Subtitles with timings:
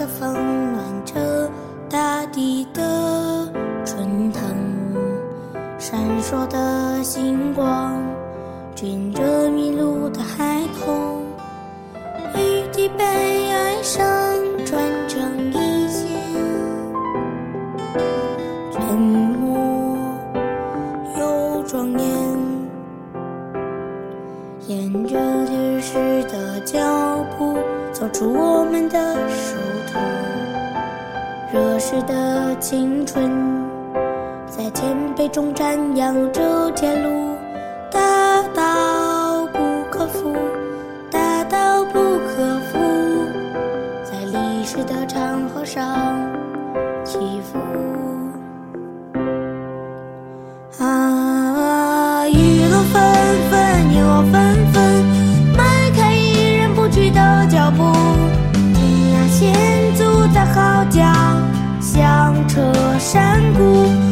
[0.00, 0.32] 的风
[0.72, 1.50] 暖着
[1.90, 3.52] 大地的
[3.84, 4.40] 春藤，
[5.78, 8.02] 闪烁的星光，
[8.74, 11.20] 寻着迷路的孩童，
[12.34, 14.02] 雨滴被爱上
[14.64, 16.08] 转成一线，
[18.72, 19.98] 沉默
[21.18, 22.00] 又庄严。
[24.66, 27.58] 沿着历史的脚步，
[27.92, 29.58] 走出我们的手
[31.80, 32.00] 时。
[32.02, 33.30] 的青春，
[34.46, 37.36] 在谦卑中瞻仰着前路。
[37.90, 39.58] 大道不
[39.90, 40.34] 可负，
[41.10, 42.78] 大道不可负，
[44.04, 45.86] 在历史的长河上
[47.04, 47.58] 起伏。
[50.82, 53.02] 啊，雨落纷
[53.50, 54.32] 纷，又纷
[54.72, 54.79] 纷，
[63.12, 64.09] 山谷。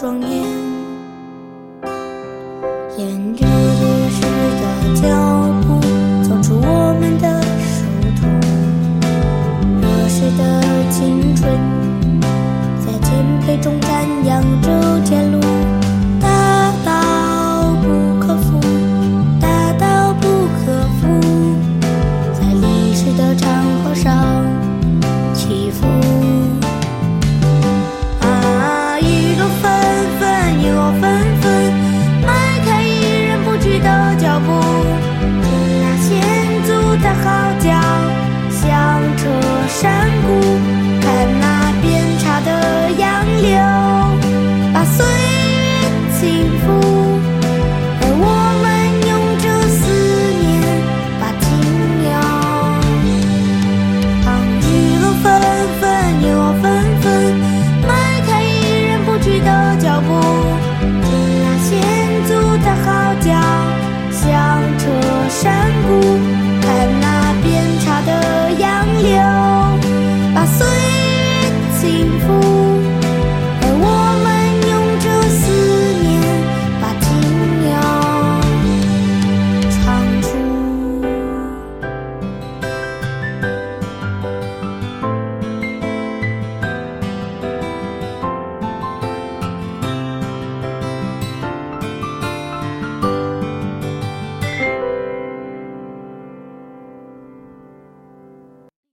[0.00, 0.30] 庄严。
[2.96, 3.82] 沿着历
[4.14, 4.62] 史的
[4.94, 5.02] 脚
[5.66, 5.66] 步，
[6.22, 7.82] 走出我们的殊
[8.14, 8.20] 途。
[9.80, 10.40] 热血的
[10.92, 11.50] 青春，
[12.78, 13.10] 在前
[13.44, 15.37] 辈中赞扬着前路。
[42.40, 43.87] 的杨柳，